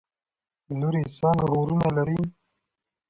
لورې 0.79 1.01
څانګه 1.17 1.45
څو 1.47 1.55
وروڼه 1.59 1.87
لري؟؟ 1.97 2.19